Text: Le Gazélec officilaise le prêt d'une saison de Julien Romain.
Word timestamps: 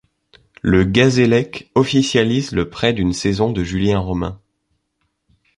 Le 0.63 0.83
Gazélec 0.83 1.69
officilaise 1.75 2.53
le 2.53 2.71
prêt 2.71 2.91
d'une 2.91 3.13
saison 3.13 3.51
de 3.51 3.63
Julien 3.63 3.99
Romain. 3.99 4.41